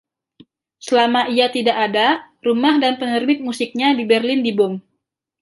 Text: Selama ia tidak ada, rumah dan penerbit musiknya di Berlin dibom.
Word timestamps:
Selama 0.85 1.21
ia 1.35 1.45
tidak 1.57 1.77
ada, 1.85 2.07
rumah 2.45 2.75
dan 2.83 2.93
penerbit 2.99 3.37
musiknya 3.47 3.87
di 3.97 4.01
Berlin 4.11 4.41
dibom. 4.47 4.73